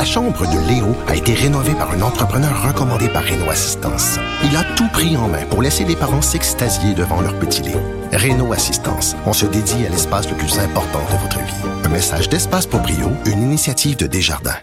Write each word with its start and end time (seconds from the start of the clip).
La 0.00 0.06
chambre 0.06 0.46
de 0.46 0.66
Léo 0.66 0.96
a 1.08 1.14
été 1.14 1.34
rénovée 1.34 1.74
par 1.74 1.90
un 1.90 2.00
entrepreneur 2.00 2.66
recommandé 2.66 3.06
par 3.10 3.22
Renault 3.22 3.50
Assistance. 3.50 4.18
Il 4.42 4.56
a 4.56 4.64
tout 4.74 4.88
pris 4.88 5.14
en 5.18 5.28
main 5.28 5.44
pour 5.50 5.60
laisser 5.60 5.84
les 5.84 5.94
parents 5.94 6.22
s'extasier 6.22 6.94
devant 6.94 7.20
leur 7.20 7.38
petit 7.38 7.60
Léo. 7.60 7.82
Renault 8.10 8.54
Assistance, 8.54 9.14
on 9.26 9.34
se 9.34 9.44
dédie 9.44 9.84
à 9.84 9.90
l'espace 9.90 10.26
le 10.30 10.38
plus 10.38 10.58
important 10.58 11.00
de 11.12 11.18
votre 11.18 11.38
vie. 11.40 11.68
Un 11.84 11.90
message 11.90 12.30
d'Espace 12.30 12.66
pour 12.66 12.80
Brio, 12.80 13.10
une 13.26 13.42
initiative 13.42 13.98
de 13.98 14.06
Desjardins. 14.06 14.56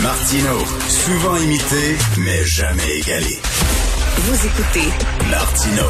Martino, 0.00 0.64
souvent 0.88 1.36
imité, 1.38 1.96
mais 2.18 2.44
jamais 2.44 2.98
égalé. 3.00 3.40
Vous 4.18 4.46
écoutez 4.46 4.88
Martino. 5.28 5.82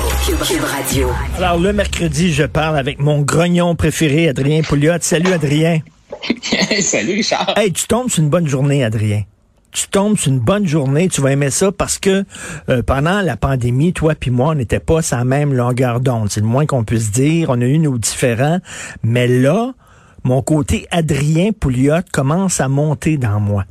Cube 0.46 0.64
Radio. 0.64 1.10
Alors, 1.36 1.58
le 1.58 1.74
mercredi, 1.74 2.32
je 2.32 2.44
parle 2.44 2.78
avec 2.78 3.00
mon 3.00 3.20
grognon 3.20 3.74
préféré, 3.74 4.30
Adrien 4.30 4.62
Pouliot. 4.62 4.94
Salut, 5.02 5.34
Adrien. 5.34 5.80
Salut, 6.80 7.14
Richard. 7.14 7.54
Hey, 7.56 7.72
tu 7.72 7.86
tombes 7.86 8.10
sur 8.10 8.22
une 8.22 8.30
bonne 8.30 8.46
journée, 8.46 8.84
Adrien. 8.84 9.22
Tu 9.72 9.88
tombes 9.88 10.18
sur 10.18 10.30
une 10.30 10.38
bonne 10.38 10.66
journée, 10.66 11.08
tu 11.08 11.22
vas 11.22 11.32
aimer 11.32 11.50
ça 11.50 11.72
parce 11.72 11.98
que 11.98 12.24
euh, 12.68 12.82
pendant 12.82 13.22
la 13.22 13.38
pandémie, 13.38 13.94
toi 13.94 14.14
puis 14.14 14.30
moi, 14.30 14.48
on 14.48 14.54
n'était 14.54 14.80
pas 14.80 15.00
sur 15.00 15.16
la 15.16 15.24
même 15.24 15.54
longueur 15.54 16.00
d'onde. 16.00 16.30
C'est 16.30 16.40
le 16.40 16.46
moins 16.46 16.66
qu'on 16.66 16.84
puisse 16.84 17.10
dire. 17.10 17.48
On 17.48 17.60
a 17.60 17.64
eu 17.64 17.78
nos 17.78 17.96
différents. 17.96 18.58
Mais 19.02 19.26
là, 19.26 19.72
mon 20.24 20.42
côté 20.42 20.86
Adrien 20.90 21.52
Pouliot 21.58 22.02
commence 22.12 22.60
à 22.60 22.68
monter 22.68 23.16
dans 23.16 23.40
moi. 23.40 23.64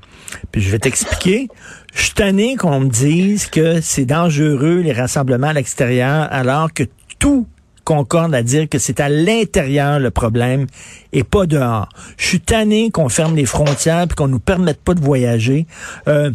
Puis 0.52 0.62
je 0.62 0.71
vais 0.71 0.79
t'expliquer. 0.79 1.49
Je 1.93 2.04
suis 2.04 2.13
tanné 2.13 2.55
qu'on 2.55 2.79
me 2.79 2.90
dise 2.90 3.48
que 3.48 3.81
c'est 3.81 4.05
dangereux 4.05 4.79
les 4.79 4.93
rassemblements 4.93 5.48
à 5.48 5.54
l'extérieur 5.54 6.29
alors 6.31 6.71
que 6.73 6.84
tout 7.20 7.45
concorde 7.91 8.34
à 8.34 8.41
dire 8.41 8.70
que 8.70 8.80
c'est 8.80 9.02
à 9.02 9.09
l'intérieur 9.09 9.99
le 9.99 10.12
problème 10.12 10.66
et 11.12 11.26
pas 11.26 11.45
dehors. 11.45 11.90
Je 12.16 12.26
suis 12.26 12.40
tanné 12.40 12.90
qu'on 12.90 13.09
ferme 13.09 13.36
les 13.36 13.45
frontières 13.45 14.08
puis 14.08 14.16
qu'on 14.16 14.30
nous 14.30 14.40
permette 14.40 14.82
pas 14.82 14.94
de 14.94 15.02
voyager. 15.02 15.66
Euh, 16.08 16.32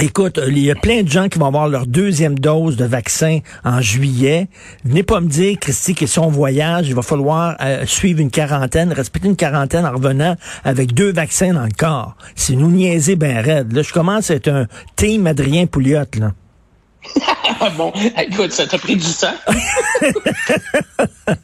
Écoute, 0.00 0.40
il 0.48 0.58
y 0.58 0.70
a 0.70 0.74
plein 0.74 1.02
de 1.02 1.08
gens 1.08 1.28
qui 1.28 1.38
vont 1.38 1.46
avoir 1.46 1.68
leur 1.68 1.86
deuxième 1.86 2.36
dose 2.36 2.76
de 2.76 2.84
vaccin 2.84 3.38
en 3.62 3.80
juillet. 3.80 4.48
Venez 4.84 5.04
pas 5.04 5.20
me 5.20 5.28
dire, 5.28 5.56
Christy, 5.60 5.94
que 5.94 6.06
si 6.06 6.18
on 6.18 6.28
voyage, 6.28 6.88
il 6.88 6.94
va 6.96 7.02
falloir 7.02 7.56
euh, 7.60 7.84
suivre 7.86 8.18
une 8.18 8.30
quarantaine, 8.30 8.92
respecter 8.92 9.28
une 9.28 9.36
quarantaine 9.36 9.86
en 9.86 9.92
revenant 9.92 10.34
avec 10.64 10.94
deux 10.94 11.12
vaccins 11.12 11.52
dans 11.52 11.64
le 11.64 11.76
corps. 11.76 12.16
C'est 12.34 12.56
nous 12.56 12.70
niaiser 12.70 13.14
ben 13.14 13.38
raide. 13.38 13.72
Là, 13.72 13.82
je 13.82 13.92
commence 13.92 14.32
à 14.32 14.34
être 14.34 14.48
un 14.48 14.66
team 14.96 15.28
Adrien 15.28 15.66
Pouliot, 15.66 16.06
là. 16.18 16.32
bon, 17.76 17.92
écoute, 18.18 18.52
ça 18.52 18.66
t'a 18.66 18.78
pris 18.78 18.96
du 18.96 19.12
temps. 19.14 19.34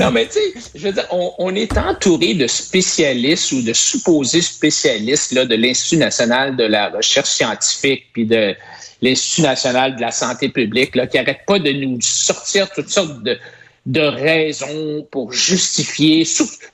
non, 0.00 0.10
mais 0.10 0.26
tu 0.26 0.32
sais, 0.32 0.54
je 0.74 0.86
veux 0.86 0.92
dire, 0.92 1.06
on, 1.10 1.54
est 1.54 1.76
entouré 1.78 2.34
de 2.34 2.46
spécialistes 2.46 3.52
ou 3.52 3.62
de 3.62 3.72
supposés 3.72 4.42
spécialistes 4.42 5.32
là, 5.32 5.44
de 5.44 5.54
l'Institut 5.54 5.96
national 5.96 6.56
de 6.56 6.64
la 6.64 6.90
recherche 6.90 7.30
scientifique 7.30 8.06
puis 8.12 8.26
de 8.26 8.54
l'Institut 9.02 9.42
national 9.42 9.96
de 9.96 10.00
la 10.02 10.10
santé 10.10 10.48
publique 10.48 10.94
là, 10.94 11.06
qui 11.06 11.16
n'arrêtent 11.16 11.46
pas 11.46 11.58
de 11.58 11.70
nous 11.70 11.98
sortir 12.00 12.70
toutes 12.70 12.90
sortes 12.90 13.22
de, 13.22 13.38
de 13.86 14.00
raisons 14.00 15.06
pour 15.10 15.32
justifier, 15.32 16.26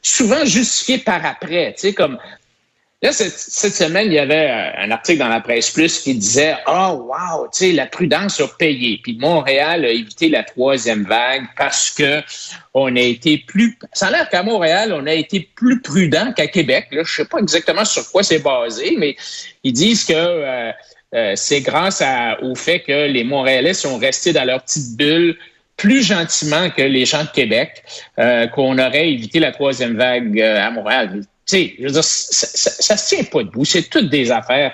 souvent 0.02 0.44
justifier 0.44 0.98
par 0.98 1.24
après, 1.24 1.74
tu 1.74 1.82
sais, 1.82 1.92
comme 1.92 2.18
Là, 3.02 3.10
cette, 3.10 3.74
semaine, 3.74 4.06
il 4.06 4.12
y 4.12 4.18
avait 4.20 4.48
euh, 4.48 4.84
un 4.84 4.90
article 4.92 5.18
dans 5.18 5.28
la 5.28 5.40
presse 5.40 5.72
plus 5.72 5.98
qui 5.98 6.14
disait 6.14 6.54
Oh 6.68 7.08
wow, 7.10 7.48
tu 7.52 7.58
sais, 7.58 7.72
la 7.72 7.86
prudence 7.86 8.40
a 8.40 8.46
payé. 8.46 9.00
Puis 9.02 9.16
Montréal 9.18 9.84
a 9.84 9.88
évité 9.88 10.28
la 10.28 10.44
troisième 10.44 11.02
vague 11.02 11.42
parce 11.56 11.90
que 11.90 12.20
on 12.74 12.94
a 12.94 13.00
été 13.00 13.38
plus. 13.38 13.76
Ça 13.92 14.06
a 14.06 14.10
l'air 14.12 14.28
qu'à 14.28 14.44
Montréal, 14.44 14.92
on 14.94 15.04
a 15.08 15.14
été 15.14 15.40
plus 15.56 15.80
prudent 15.80 16.32
qu'à 16.32 16.46
Québec. 16.46 16.86
Là, 16.92 17.02
je 17.04 17.12
sais 17.12 17.24
pas 17.24 17.38
exactement 17.38 17.84
sur 17.84 18.08
quoi 18.12 18.22
c'est 18.22 18.38
basé, 18.38 18.94
mais 18.96 19.16
ils 19.64 19.72
disent 19.72 20.04
que 20.04 20.12
euh, 20.14 20.70
euh, 21.16 21.32
c'est 21.34 21.60
grâce 21.60 22.04
au 22.40 22.54
fait 22.54 22.80
que 22.80 23.08
les 23.08 23.24
Montréalais 23.24 23.74
sont 23.74 23.98
restés 23.98 24.32
dans 24.32 24.44
leur 24.44 24.62
petite 24.62 24.96
bulle 24.96 25.36
plus 25.76 26.04
gentiment 26.04 26.70
que 26.70 26.82
les 26.82 27.04
gens 27.04 27.24
de 27.24 27.30
Québec, 27.30 27.82
qu'on 28.54 28.78
aurait 28.78 29.10
évité 29.10 29.40
la 29.40 29.50
troisième 29.50 29.96
vague 29.96 30.40
à 30.40 30.70
Montréal 30.70 31.22
sais, 31.46 31.74
je 31.78 31.84
veux 31.84 31.92
dire, 31.92 32.04
ça, 32.04 32.46
ça, 32.70 32.96
se 32.96 33.14
tient 33.14 33.24
pas 33.24 33.42
debout. 33.42 33.64
C'est 33.64 33.88
toutes 33.88 34.10
des 34.10 34.30
affaires. 34.30 34.72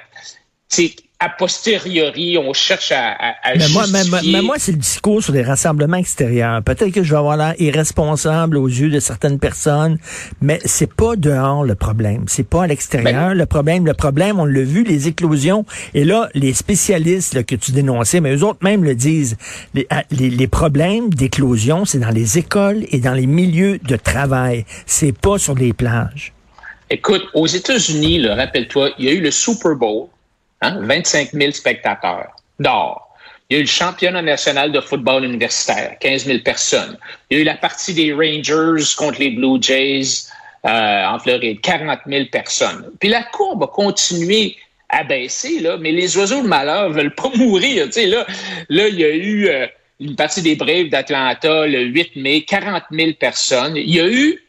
C'est 0.69 0.95
a 1.21 1.31
posteriori, 1.31 2.39
on 2.39 2.53
cherche 2.53 2.93
à, 2.93 3.11
à, 3.11 3.57
mais 3.57 3.69
moi, 3.71 3.85
mais, 4.25 4.43
moi, 4.43 4.55
c'est 4.59 4.71
le 4.71 4.79
discours 4.79 5.21
sur 5.21 5.33
les 5.33 5.43
rassemblements 5.43 5.97
extérieurs. 5.97 6.63
Peut-être 6.63 6.93
que 6.93 7.03
je 7.03 7.11
vais 7.11 7.17
avoir 7.17 7.37
l'air 7.37 7.55
irresponsable 7.59 8.57
aux 8.57 8.69
yeux 8.69 8.89
de 8.89 9.01
certaines 9.01 9.41
personnes, 9.41 9.99
mais 10.41 10.61
c'est 10.65 10.93
pas 10.93 11.17
dehors 11.17 11.65
le 11.65 11.75
problème. 11.75 12.25
C'est 12.29 12.47
pas 12.47 12.65
à 12.65 12.67
l'extérieur 12.69 13.31
ben 13.31 13.35
le 13.35 13.47
problème. 13.47 13.85
Le 13.85 13.95
problème, 13.95 14.39
on 14.39 14.45
l'a 14.45 14.63
vu, 14.63 14.85
les 14.85 15.09
éclosions. 15.09 15.65
Et 15.93 16.05
là, 16.05 16.29
les 16.35 16.55
spécialistes 16.55 17.45
que 17.45 17.57
tu 17.57 17.73
dénonçais, 17.73 18.21
mais 18.21 18.37
eux 18.37 18.45
autres 18.45 18.61
même 18.63 18.85
le 18.85 18.95
disent, 18.95 19.37
les, 19.75 19.89
ah, 19.91 20.05
les, 20.13 20.31
les 20.31 20.47
problèmes 20.47 21.11
d'éclosion, 21.13 21.85
c'est 21.85 21.99
dans 21.99 22.11
les 22.11 22.39
écoles 22.39 22.85
et 22.93 23.01
dans 23.01 23.15
les 23.15 23.27
milieux 23.27 23.79
de 23.79 23.97
travail. 23.97 24.65
C'est 24.87 25.13
pas 25.13 25.39
sur 25.39 25.57
les 25.57 25.73
plages. 25.73 26.33
Écoute, 26.91 27.29
aux 27.35 27.47
États-Unis, 27.47 28.27
rappelle-toi, 28.27 28.91
il 28.99 29.05
y 29.05 29.09
a 29.09 29.13
eu 29.13 29.21
le 29.21 29.31
Super 29.31 29.75
Bowl, 29.75 30.09
hein, 30.63 30.81
25 30.81 31.33
000 31.33 31.53
spectateurs 31.53 32.35
d'or. 32.59 33.15
Il 33.51 33.55
y 33.55 33.57
a 33.57 33.61
eu 33.61 33.65
le 33.65 33.69
championnat 33.69 34.23
national 34.23 34.73
de 34.73 34.81
football 34.81 35.25
universitaire, 35.25 35.97
15 36.01 36.25
000 36.25 36.39
personnes. 36.41 36.97
Il 37.29 37.37
y 37.37 37.41
a 37.41 37.43
eu 37.43 37.45
la 37.45 37.57
partie 37.57 37.93
des 37.93 38.13
Rangers 38.13 38.85
contre 38.97 39.21
les 39.21 39.31
Blue 39.31 39.59
Jays 39.61 40.29
euh, 40.67 41.05
en 41.05 41.19
Floride, 41.19 41.61
40 41.61 42.01
000 42.07 42.25
personnes. 42.33 42.91
Puis 43.01 43.11
la 43.11 43.23
courbe 43.23 43.65
a 43.65 43.67
continué 43.67 44.57
à 44.89 45.05
baisser, 45.05 45.61
là, 45.61 45.77
mais 45.77 45.93
les 45.93 46.17
oiseaux 46.17 46.43
de 46.43 46.49
malheur 46.49 46.91
veulent 46.91 47.15
pas 47.15 47.31
mourir. 47.37 47.85
Tu 47.87 47.93
sais, 47.93 48.07
là, 48.07 48.27
là, 48.71 48.89
il 48.89 48.99
y 48.99 49.05
a 49.05 49.15
eu 49.15 49.49
euh, 49.49 49.67
une 50.01 50.17
partie 50.17 50.41
des 50.41 50.57
Braves 50.57 50.89
d'Atlanta 50.89 51.67
le 51.67 51.83
8 51.83 52.17
mai, 52.17 52.45
40 52.45 52.85
000 52.91 53.13
personnes. 53.21 53.77
Il 53.77 53.95
y 53.95 54.01
a 54.01 54.09
eu 54.09 54.43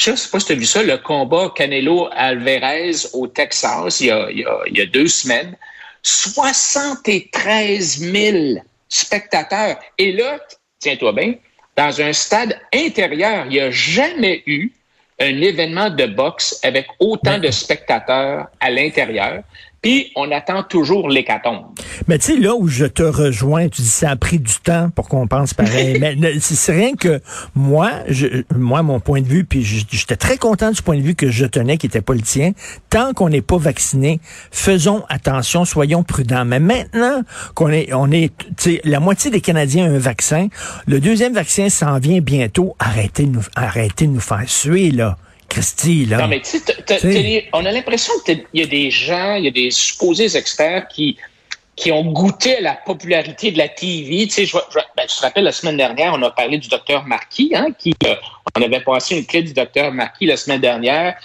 je 0.00 0.12
ne 0.12 0.16
sais 0.16 0.30
pas 0.30 0.40
si 0.40 0.46
tu 0.46 0.52
as 0.52 0.56
vu 0.56 0.64
ça, 0.64 0.82
le 0.82 0.96
combat 0.96 1.52
Canelo-Alvarez 1.54 3.06
au 3.12 3.26
Texas 3.26 4.00
il 4.00 4.06
y, 4.06 4.10
a, 4.10 4.28
il, 4.30 4.78
y 4.78 4.80
a, 4.80 4.86
deux 4.86 5.08
semaines. 5.08 5.54
73 6.02 7.98
000 7.98 8.62
spectateurs. 8.88 9.78
Et 9.98 10.12
là, 10.12 10.40
tiens-toi 10.78 11.12
bien, 11.12 11.34
dans 11.76 12.00
un 12.00 12.14
stade 12.14 12.58
intérieur, 12.74 13.44
il 13.46 13.52
n'y 13.52 13.60
a 13.60 13.70
jamais 13.70 14.42
eu 14.46 14.72
un 15.18 15.42
événement 15.42 15.90
de 15.90 16.06
boxe 16.06 16.58
avec 16.62 16.86
autant 16.98 17.36
de 17.38 17.50
spectateurs 17.50 18.46
à 18.58 18.70
l'intérieur. 18.70 19.42
Puis 19.82 20.12
on 20.14 20.30
attend 20.30 20.62
toujours 20.62 21.08
l'hécatombe. 21.08 21.64
Mais 22.06 22.18
tu 22.18 22.34
sais, 22.34 22.38
là 22.38 22.54
où 22.54 22.68
je 22.68 22.84
te 22.84 23.02
rejoins, 23.02 23.68
tu 23.68 23.80
dis 23.80 23.88
ça 23.88 24.10
a 24.10 24.16
pris 24.16 24.38
du 24.38 24.54
temps 24.62 24.90
pour 24.90 25.08
qu'on 25.08 25.26
pense 25.26 25.54
pareil. 25.54 25.98
mais 26.00 26.16
c'est 26.38 26.72
rien 26.72 26.94
que 26.94 27.20
moi, 27.54 27.90
je, 28.08 28.26
moi, 28.54 28.82
mon 28.82 29.00
point 29.00 29.22
de 29.22 29.26
vue, 29.26 29.44
puis 29.44 29.62
j'étais 29.62 30.16
très 30.16 30.36
content 30.36 30.70
du 30.70 30.82
point 30.82 30.96
de 30.96 31.02
vue 31.02 31.14
que 31.14 31.30
je 31.30 31.46
tenais, 31.46 31.78
qui 31.78 31.86
n'était 31.86 32.02
pas 32.02 32.12
le 32.12 32.20
tien. 32.20 32.52
Tant 32.90 33.14
qu'on 33.14 33.30
n'est 33.30 33.40
pas 33.40 33.56
vacciné, 33.56 34.20
faisons 34.50 35.02
attention, 35.08 35.64
soyons 35.64 36.02
prudents. 36.02 36.44
Mais 36.44 36.60
maintenant 36.60 37.22
qu'on 37.54 37.70
est, 37.70 37.92
on 37.94 38.10
est, 38.10 38.36
tu 38.58 38.74
sais, 38.74 38.80
la 38.84 39.00
moitié 39.00 39.30
des 39.30 39.40
Canadiens 39.40 39.90
ont 39.90 39.94
un 39.94 39.98
vaccin, 39.98 40.48
le 40.86 41.00
deuxième 41.00 41.32
vaccin 41.32 41.70
s'en 41.70 41.98
vient 41.98 42.20
bientôt. 42.20 42.76
Arrêtez 42.78 43.24
de 43.24 43.30
nous, 43.30 43.44
arrêtez 43.56 44.06
de 44.06 44.12
nous 44.12 44.20
faire 44.20 44.44
suer, 44.46 44.90
là. 44.90 45.16
Christy, 45.50 46.06
là. 46.06 46.18
Non, 46.18 46.28
mais 46.28 46.40
tu 46.40 46.58
sais, 46.58 47.48
on 47.52 47.66
a 47.66 47.72
l'impression 47.72 48.14
qu'il 48.24 48.46
y 48.54 48.62
a 48.62 48.66
des 48.66 48.90
gens, 48.90 49.34
il 49.34 49.44
y 49.44 49.48
a 49.48 49.50
des 49.50 49.70
supposés 49.70 50.36
experts 50.36 50.88
qui, 50.88 51.18
qui 51.76 51.90
ont 51.92 52.04
goûté 52.04 52.58
à 52.58 52.60
la 52.60 52.74
popularité 52.74 53.50
de 53.50 53.58
la 53.58 53.68
TV. 53.68 54.26
Tu 54.26 54.30
sais, 54.30 54.46
je, 54.46 54.56
ben, 54.96 55.06
te 55.06 55.20
rappelles, 55.20 55.44
la 55.44 55.52
semaine 55.52 55.76
dernière, 55.76 56.14
on 56.14 56.22
a 56.22 56.30
parlé 56.30 56.56
du 56.56 56.68
docteur 56.68 57.04
Marquis, 57.04 57.52
hein, 57.54 57.68
qui, 57.78 57.94
euh, 58.06 58.14
on 58.56 58.62
avait 58.62 58.80
passé 58.80 59.16
une 59.16 59.26
clé 59.26 59.42
du 59.42 59.52
docteur 59.52 59.92
Marquis 59.92 60.26
la 60.26 60.36
semaine 60.36 60.60
dernière, 60.60 61.16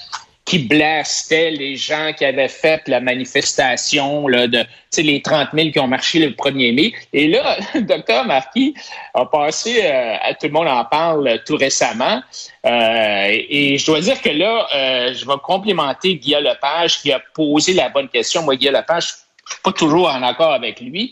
qui 0.46 0.60
blastait 0.60 1.50
les 1.50 1.76
gens 1.76 2.14
qui 2.16 2.24
avaient 2.24 2.48
fait 2.48 2.88
la 2.88 3.00
manifestation 3.00 4.28
là, 4.28 4.48
de 4.48 4.64
les 4.98 5.22
30 5.22 5.50
000 5.54 5.72
qui 5.72 5.80
ont 5.80 5.88
marché 5.88 6.20
le 6.20 6.30
1er 6.30 6.74
mai. 6.74 6.94
Et 7.12 7.28
là, 7.28 7.58
le 7.74 7.82
docteur 7.82 8.26
Marquis 8.26 8.74
a 9.14 9.26
passé, 9.26 9.82
euh, 9.84 10.16
à 10.22 10.34
tout 10.34 10.46
le 10.48 10.54
monde 10.54 10.68
en 10.68 10.86
parle 10.86 11.42
tout 11.46 11.58
récemment. 11.58 12.22
Euh, 12.66 13.28
et, 13.28 13.78
je 13.78 13.86
dois 13.86 14.00
dire 14.00 14.22
que 14.22 14.30
là, 14.30 14.68
euh, 14.74 15.14
je 15.14 15.26
vais 15.26 15.34
complimenter 15.44 16.16
Guillaume 16.16 16.44
Lepage 16.44 17.02
qui 17.02 17.12
a 17.12 17.20
posé 17.34 17.74
la 17.74 17.90
bonne 17.90 18.08
question. 18.08 18.44
Moi, 18.44 18.56
Guillaume 18.56 18.76
Lepage, 18.76 19.08
je 19.48 19.54
suis 19.54 19.62
pas 19.64 19.72
toujours 19.72 20.10
en 20.10 20.22
accord 20.24 20.54
avec 20.54 20.80
lui. 20.80 21.10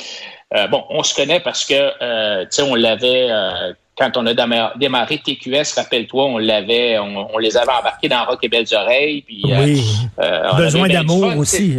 bon, 0.69 0.83
on 0.89 1.03
se 1.03 1.13
connaît 1.15 1.39
parce 1.39 1.65
que, 1.65 2.43
tu 2.43 2.47
sais, 2.51 2.61
on 2.61 2.75
l'avait 2.75 3.29
quand 3.97 4.17
on 4.17 4.25
a 4.25 4.33
démarré 4.75 5.19
TQS, 5.19 5.75
rappelle-toi, 5.75 6.25
on 6.25 6.37
l'avait, 6.39 6.97
on, 6.97 7.37
les 7.37 7.55
avait 7.55 7.71
embarqués 7.71 8.09
dans 8.09 8.25
Rock 8.25 8.39
et 8.41 8.49
Belles 8.49 8.73
Oreilles. 8.73 9.21
Puis, 9.21 9.43
euh, 9.47 9.63
oui. 9.63 9.83
Euh, 10.19 10.53
Besoin 10.53 10.87
d'amour 10.87 11.37
aussi. 11.37 11.77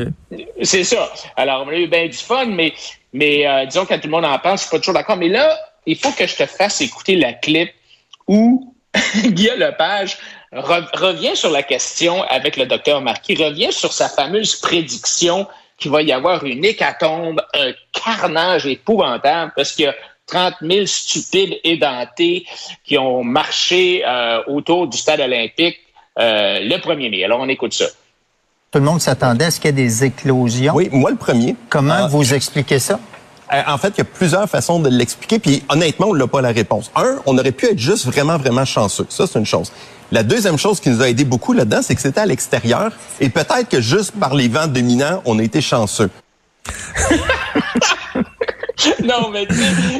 C'est 0.62 0.84
ça. 0.84 1.11
Alors, 1.37 1.64
on 1.66 1.70
a 1.70 1.75
eu 1.75 1.88
bien 1.88 2.06
du 2.06 2.16
fun, 2.16 2.46
mais, 2.46 2.72
mais 3.12 3.46
euh, 3.46 3.66
disons, 3.66 3.84
quand 3.84 3.99
tout 3.99 4.06
le 4.06 4.12
monde 4.12 4.25
en 4.25 4.38
parle, 4.38 4.58
je 4.58 4.62
suis 4.62 4.70
pas 4.70 4.78
toujours 4.78 4.94
d'accord. 4.94 5.16
Mais 5.16 5.28
là, 5.28 5.58
il 5.87 5.96
faut 5.96 6.12
que 6.12 6.26
je 6.26 6.37
te 6.37 6.46
fasse 6.46 6.81
écouter 6.81 7.16
la 7.16 7.32
clip 7.32 7.70
où 8.28 8.75
Guillaume 9.25 9.58
Lepage 9.58 10.17
revient 10.52 11.34
sur 11.34 11.50
la 11.50 11.64
question 11.64 12.22
avec 12.22 12.56
le 12.56 12.67
docteur 12.67 13.00
Marquis, 13.00 13.34
revient 13.34 13.72
sur 13.72 13.93
sa 13.93 14.08
fameuse 14.08 14.55
prédiction 14.55 15.49
qu'il 15.78 15.90
va 15.90 16.02
y 16.02 16.12
avoir 16.12 16.44
une 16.44 16.64
hécatombe, 16.64 17.43
un 17.55 17.72
carnage 17.93 18.67
épouvantable, 18.67 19.52
parce 19.56 19.72
qu'il 19.72 19.87
y 19.87 19.88
a 19.88 19.94
30 20.26 20.55
000 20.62 20.87
stupides 20.87 21.59
édentés 21.65 22.47
qui 22.85 22.99
ont 22.99 23.23
marché 23.23 24.03
euh, 24.06 24.41
autour 24.47 24.87
du 24.87 24.97
stade 24.97 25.21
olympique 25.21 25.79
euh, 26.19 26.61
le 26.61 26.76
1er 26.76 27.11
mai. 27.11 27.25
Alors, 27.25 27.41
on 27.41 27.49
écoute 27.49 27.75
ça. 27.75 27.87
Tout 28.71 28.79
le 28.79 28.85
monde 28.85 29.00
s'attendait 29.00 29.47
à 29.47 29.50
ce 29.50 29.61
qu'il 29.61 29.67
y 29.67 29.81
ait 29.81 29.85
des 29.85 30.05
éclosions. 30.05 30.75
Oui, 30.75 30.88
moi 30.91 31.11
le 31.11 31.17
premier. 31.17 31.56
Comment 31.69 31.94
ah. 31.94 32.06
vous 32.09 32.35
expliquez 32.35 32.79
ça? 32.79 32.99
Euh, 33.53 33.62
en 33.67 33.79
fait, 33.79 33.91
il 33.91 33.99
y 33.99 34.00
a 34.00 34.05
plusieurs 34.05 34.49
façons 34.49 34.81
de 34.81 34.88
l'expliquer, 34.88 35.38
puis 35.38 35.62
honnêtement, 35.69 36.09
on 36.09 36.15
n'a 36.15 36.27
pas 36.27 36.41
la 36.41 36.50
réponse. 36.50 36.91
Un, 36.97 37.19
on 37.27 37.37
aurait 37.38 37.53
pu 37.53 37.67
être 37.67 37.79
juste 37.79 38.06
vraiment, 38.06 38.38
vraiment 38.38 38.65
chanceux. 38.65 39.06
Ça, 39.09 39.27
c'est 39.27 39.38
une 39.38 39.47
chose. 39.47 39.70
La 40.11 40.23
deuxième 40.23 40.59
chose 40.59 40.81
qui 40.81 40.91
nous 40.91 41.03
a 41.03 41.09
aidé 41.09 41.25
beaucoup 41.25 41.53
là-dedans, 41.53 41.82
c'est 41.82 41.94
que 41.94 42.00
c'était 42.00 42.20
à 42.20 42.27
l'extérieur, 42.27 42.91
et 43.20 43.29
peut-être 43.29 43.69
que 43.69 43.81
juste 43.81 44.12
par 44.12 44.35
les 44.35 44.49
vents 44.49 44.67
dominants, 44.67 45.23
on 45.25 45.38
a 45.38 45.43
été 45.43 45.61
chanceux. 45.61 46.11
non, 49.05 49.31
mais 49.31 49.47
tu 49.47 49.55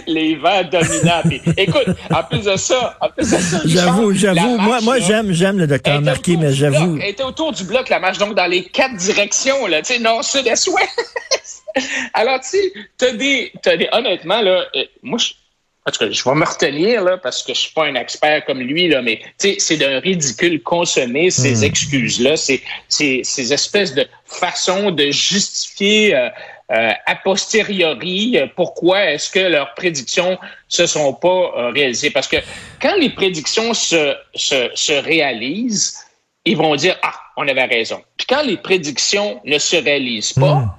les 0.07 0.37
vents 0.37 0.63
dominants. 0.65 1.23
écoute, 1.57 1.89
en 2.11 2.23
plus 2.25 2.45
de 2.45 2.57
ça, 2.57 2.97
en 3.01 3.09
plus 3.09 3.31
de 3.31 3.37
ça, 3.37 3.61
j'avoue, 3.65 4.13
j'avoue, 4.15 4.59
moi, 4.59 4.81
moi, 4.83 4.99
j'aime, 4.99 5.33
j'aime 5.33 5.59
le 5.59 5.67
docteur 5.67 6.01
Marquis, 6.01 6.37
mais 6.37 6.53
j'avoue. 6.53 6.99
Elle 7.01 7.11
était 7.11 7.23
autour 7.23 7.53
du 7.53 7.65
bloc, 7.65 7.89
la 7.89 8.01
marche, 8.01 8.19
donc 8.19 8.35
dans 8.35 8.47
les 8.47 8.65
quatre 8.65 8.97
directions, 8.97 9.67
là, 9.67 9.83
tu 9.83 9.95
sais, 9.95 9.99
nord, 10.01 10.25
sud, 10.25 10.47
est, 10.47 10.69
ouest. 10.69 11.63
Alors, 12.15 12.41
tu 12.41 12.51
sais, 12.51 12.73
t'as 12.97 13.13
des, 13.13 13.53
t'as 13.63 13.77
des, 13.77 13.89
honnêtement, 13.93 14.41
là, 14.41 14.65
euh, 14.77 14.85
moi, 15.03 15.19
je, 15.19 15.33
en 15.87 15.91
tout 15.91 15.99
cas, 15.99 16.11
je 16.11 16.25
vais 16.25 16.35
me 16.35 16.45
retenir 16.45 17.05
là 17.05 17.19
parce 17.19 17.43
que 17.43 17.53
je 17.53 17.61
suis 17.61 17.73
pas 17.73 17.85
un 17.85 17.95
expert 17.95 18.45
comme 18.47 18.61
lui 18.61 18.89
là, 18.89 19.03
mais 19.03 19.21
c'est 19.37 19.77
d'un 19.77 20.01
ridicule 20.01 20.63
consommer 20.63 21.31
ces 21.31 21.61
hmm. 21.61 21.65
excuses 21.65 22.21
là, 22.21 22.37
c'est 22.37 22.63
ces 22.89 23.53
espèces 23.53 23.93
de 23.93 24.07
façons 24.25 24.91
de 24.91 25.11
justifier 25.11 26.17
euh, 26.17 26.31
euh, 26.73 26.93
a 27.07 27.17
posteriori 27.17 28.39
pourquoi 28.57 29.05
est-ce 29.05 29.31
que 29.31 29.41
leurs 29.41 29.75
prédictions 29.75 30.39
se 30.69 30.87
sont 30.87 31.13
pas 31.13 31.29
euh, 31.29 31.71
réalisées? 31.71 32.11
Parce 32.11 32.29
que 32.29 32.37
quand 32.81 32.95
les 32.97 33.11
prédictions 33.11 33.75
se, 33.75 34.15
se, 34.35 34.71
se 34.75 34.93
réalisent, 34.93 35.99
ils 36.45 36.57
vont 36.57 36.75
dire 36.77 36.97
ah 37.03 37.15
on 37.37 37.47
avait 37.49 37.65
raison. 37.65 38.03
Puis 38.17 38.27
quand 38.27 38.43
les 38.43 38.57
prédictions 38.57 39.41
ne 39.45 39.59
se 39.59 39.77
réalisent 39.77 40.33
pas 40.33 40.55
hmm. 40.55 40.71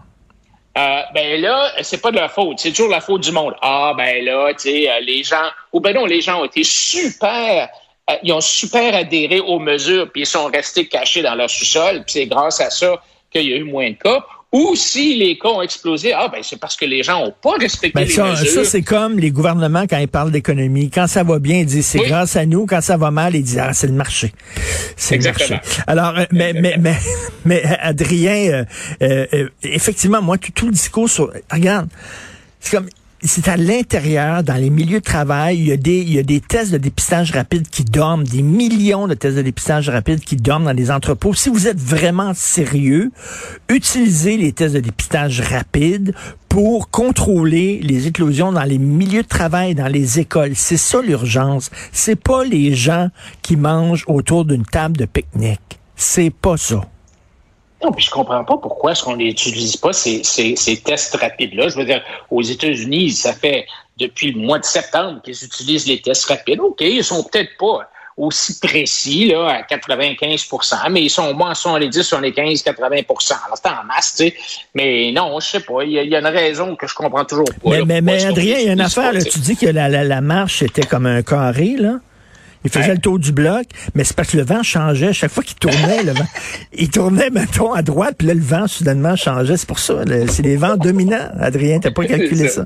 Euh, 0.77 1.01
ben 1.13 1.39
là, 1.39 1.71
c'est 1.83 2.01
pas 2.01 2.11
de 2.11 2.17
leur 2.17 2.29
faute, 2.29 2.59
c'est 2.59 2.71
toujours 2.71 2.89
la 2.89 2.99
faute 2.99 3.21
du 3.21 3.31
monde. 3.31 3.55
Ah 3.61 3.93
ben 3.95 4.25
là, 4.25 4.51
tu 4.53 4.69
sais, 4.69 4.89
euh, 4.89 4.99
les 4.99 5.23
gens, 5.23 5.49
ou 5.71 5.79
ben 5.79 5.95
non, 5.95 6.05
les 6.05 6.19
gens 6.19 6.41
ont 6.41 6.45
été 6.45 6.65
super, 6.65 7.69
euh, 8.09 8.13
ils 8.23 8.33
ont 8.33 8.41
super 8.41 8.93
adhéré 8.93 9.39
aux 9.39 9.59
mesures, 9.59 10.11
puis 10.11 10.23
ils 10.23 10.27
sont 10.27 10.47
restés 10.47 10.85
cachés 10.85 11.21
dans 11.21 11.35
leur 11.35 11.49
sous-sol, 11.49 12.03
puis 12.03 12.11
c'est 12.11 12.25
grâce 12.25 12.59
à 12.59 12.69
ça 12.69 13.01
qu'il 13.31 13.49
y 13.49 13.53
a 13.53 13.55
eu 13.55 13.63
moins 13.63 13.89
de 13.91 13.95
cas. 13.95 14.25
Ou 14.51 14.75
si 14.75 15.15
les 15.15 15.38
cas 15.38 15.50
ont 15.50 15.62
explosé, 15.62 16.13
ah 16.13 16.30
ben 16.31 16.42
c'est 16.42 16.59
parce 16.59 16.77
que 16.77 16.86
les 16.86 17.03
gens 17.03 17.25
n'ont 17.25 17.33
pas 17.42 17.57
respecté 17.59 17.92
ben, 17.94 18.06
les 18.06 18.13
ça, 18.13 18.30
mesures. 18.30 18.63
Ça, 18.63 18.63
c'est 18.63 18.83
comme 18.83 19.19
les 19.19 19.31
gouvernements 19.31 19.86
quand 19.88 19.97
ils 19.97 20.07
parlent 20.07 20.31
d'économie. 20.31 20.89
Quand 20.89 21.07
ça 21.07 21.24
va 21.24 21.39
bien, 21.39 21.59
ils 21.59 21.65
disent 21.65 21.86
c'est 21.86 22.00
grâce 22.00 22.36
à 22.36 22.45
nous. 22.45 22.65
Quand 22.65 22.81
ça 22.81 22.95
va 22.95 23.12
mal, 23.12 23.36
ils 23.36 23.44
disent 23.44 23.59
ah 23.59 23.74
c'est 23.74 23.88
le 23.88 23.94
marché. 23.94 24.33
C'est 24.95 25.18
le 25.18 25.24
marché. 25.24 25.59
Alors, 25.88 26.18
euh, 26.18 26.25
mais, 26.31 26.53
mais, 26.53 26.77
mais, 26.80 26.95
mais, 27.45 27.63
Adrien, 27.81 28.65
euh, 29.01 29.25
euh, 29.33 29.50
effectivement, 29.63 30.21
moi, 30.21 30.38
tout, 30.38 30.51
tout 30.51 30.68
le 30.68 30.71
discours 30.71 31.09
sur... 31.09 31.33
Regarde, 31.51 31.89
c'est 32.59 32.77
comme 32.77 32.88
c'est 33.25 33.48
à 33.48 33.57
l'intérieur, 33.57 34.44
dans 34.44 34.56
les 34.56 34.69
milieux 34.69 35.00
de 35.00 35.04
travail, 35.04 35.57
il 35.57 35.68
y, 35.68 35.72
a 35.72 35.77
des, 35.77 36.00
il 36.00 36.13
y 36.13 36.19
a 36.19 36.24
des 36.24 36.42
tests 36.42 36.72
de 36.72 36.77
dépistage 36.77 37.31
rapide 37.31 37.68
qui 37.68 37.83
dorment, 37.83 38.24
des 38.24 38.42
millions 38.42 39.07
de 39.07 39.13
tests 39.13 39.38
de 39.38 39.42
dépistage 39.42 39.89
rapide 39.89 40.19
qui 40.19 40.36
dorment 40.36 40.66
dans 40.66 40.74
les 40.74 40.92
entrepôts. 40.92 41.33
Si 41.33 41.50
vous 41.50 41.68
êtes 41.68 41.80
vraiment 41.80 42.33
sérieux, 42.33 43.12
utilisez 43.69 44.38
les 44.38 44.51
tests 44.51 44.75
de 44.75 44.80
dépistage 44.80 45.42
rapide 45.42 46.13
pour 46.50 46.89
contrôler 46.89 47.80
les 47.81 48.07
éclosions 48.07 48.51
dans 48.51 48.63
les 48.63 48.77
milieux 48.77 49.24
de 49.24 49.27
travail, 49.27 49.75
dans 49.75 49.88
les 49.88 50.19
écoles. 50.19 50.54
C'est 50.56 50.77
ça 50.77 51.01
l'urgence. 51.01 51.69
C'est 51.92 52.16
pas 52.16 52.44
les 52.44 52.74
gens 52.75 53.10
qui 53.42 53.56
mangent 53.57 54.06
autour 54.07 54.45
d'une 54.45 54.66
table 54.66 54.98
de 54.98 55.06
pique-nique. 55.06 55.80
C'est 55.95 56.31
pas 56.31 56.57
ça. 56.57 56.81
Non, 57.83 57.92
puis 57.92 58.06
je 58.06 58.10
comprends 58.10 58.44
pas 58.44 58.57
pourquoi 58.57 58.92
est-ce 58.92 59.04
qu'on 59.04 59.18
n'utilise 59.18 59.77
pas 59.77 59.94
ces, 59.94 60.24
ces, 60.24 60.56
ces 60.56 60.77
tests 60.77 61.16
rapides-là. 61.16 61.69
Je 61.69 61.75
veux 61.75 61.86
dire, 61.86 62.01
aux 62.31 62.42
États-Unis, 62.42 63.12
ça 63.12 63.33
fait 63.33 63.66
depuis 63.98 64.31
le 64.31 64.39
mois 64.39 64.60
de 64.60 64.66
septembre 64.66 65.22
qu'ils 65.22 65.44
utilisent 65.44 65.88
les 65.88 66.01
tests 66.01 66.25
rapides. 66.25 66.60
OK, 66.60 66.81
ils 66.81 67.04
sont 67.04 67.24
peut-être 67.24 67.57
pas 67.57 67.89
aussi 68.18 68.60
précis 68.60 69.27
là, 69.27 69.48
à 69.50 69.62
95% 69.63 70.89
mais 70.89 71.04
ils 71.04 71.10
sont 71.10 71.33
moins 71.33 71.54
sont 71.54 71.75
les 71.75 71.89
10, 71.89 72.01
75, 72.01 72.62
80 72.62 72.86
Alors, 72.86 73.22
c'est 73.22 73.68
en 73.68 73.83
masse, 73.86 74.16
tu 74.16 74.24
sais. 74.24 74.36
Mais 74.74 75.12
non, 75.12 75.38
je 75.42 75.48
sais 75.48 75.60
pas. 75.60 75.83
Il 75.83 75.92
y, 75.92 76.16
a 76.16 76.19
une 76.19 76.25
raison 76.25 76.77
que 76.77 76.88
je 76.88 76.95
comprends 76.95 77.25
toujours 77.25 77.45
pas. 77.62 77.69
Mais, 77.72 77.81
mais, 77.86 78.01
mais 78.01 78.25
Adrien, 78.25 78.57
il 78.60 78.68
y 78.68 78.69
a 78.69 78.74
une 78.74 78.81
affaire. 78.81 79.12
Là, 79.12 79.22
tu 79.22 79.39
dis 79.39 79.57
que 79.57 79.66
la, 79.66 79.89
la, 79.89 80.06
la 80.06 80.22
marche 80.22 80.62
était 80.62 80.86
comme 80.86 81.06
un 81.06 81.22
carré, 81.24 81.75
là. 81.77 82.00
Il 82.65 82.71
faisait 82.71 82.94
le 82.94 83.00
tour 83.00 83.19
du 83.19 83.31
bloc, 83.31 83.65
mais 83.94 84.03
c'est 84.03 84.15
parce 84.15 84.31
que 84.31 84.38
le 84.38 84.44
vent 84.44 84.63
changeait. 84.63 85.13
Chaque 85.13 85.31
fois 85.31 85.44
qu'il 85.44 85.56
tournait, 85.56 86.03
le 86.03 86.12
vent, 86.12 86.27
il 86.73 86.89
tournait, 86.89 87.29
mettons, 87.29 87.73
à 87.73 87.81
droite, 87.81 88.15
puis 88.17 88.27
là, 88.27 88.33
le 88.33 88.41
vent, 88.41 88.67
soudainement, 88.67 89.15
changeait. 89.15 89.57
C'est 89.57 89.67
pour 89.67 89.79
ça. 89.79 90.03
C'est 90.29 90.41
les 90.41 90.57
vents 90.57 90.75
dominants. 90.75 91.29
Adrien, 91.39 91.79
t'as 91.79 91.91
pas 91.91 92.06
calculé 92.06 92.50
ça. 92.50 92.65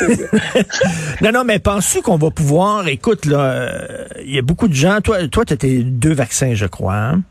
non, 1.22 1.32
non, 1.32 1.44
mais 1.44 1.58
penses-tu 1.58 2.02
qu'on 2.02 2.16
va 2.16 2.30
pouvoir, 2.30 2.88
écoute, 2.88 3.24
là, 3.24 3.70
il 4.24 4.34
y 4.34 4.38
a 4.38 4.42
beaucoup 4.42 4.68
de 4.68 4.74
gens, 4.74 5.00
toi, 5.00 5.26
toi, 5.28 5.44
t'as 5.44 5.56
tes 5.56 5.82
deux 5.82 6.12
vaccins, 6.12 6.54
je 6.54 6.66
crois, 6.66 6.96
hein? 6.96 7.22